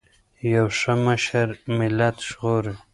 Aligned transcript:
یو 0.53 0.65
ښه 0.79 0.93
مشر 1.05 1.47
ملت 1.77 2.15
ژغوري. 2.29 2.73